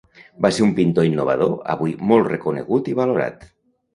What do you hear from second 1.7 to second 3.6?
avui molt reconegut i valorat.